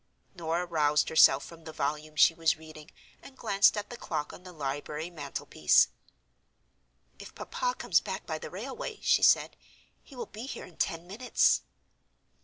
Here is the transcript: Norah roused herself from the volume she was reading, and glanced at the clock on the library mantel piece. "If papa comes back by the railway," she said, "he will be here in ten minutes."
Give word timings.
Norah 0.33 0.65
roused 0.65 1.09
herself 1.09 1.45
from 1.45 1.63
the 1.63 1.71
volume 1.71 2.15
she 2.15 2.33
was 2.33 2.57
reading, 2.57 2.89
and 3.21 3.37
glanced 3.37 3.77
at 3.77 3.91
the 3.91 3.97
clock 3.97 4.33
on 4.33 4.41
the 4.41 4.51
library 4.51 5.11
mantel 5.11 5.45
piece. 5.45 5.89
"If 7.19 7.35
papa 7.35 7.75
comes 7.77 7.99
back 8.01 8.25
by 8.25 8.39
the 8.39 8.49
railway," 8.49 8.97
she 9.03 9.21
said, 9.21 9.55
"he 10.01 10.15
will 10.15 10.25
be 10.25 10.47
here 10.47 10.65
in 10.65 10.77
ten 10.77 11.05
minutes." 11.05 11.61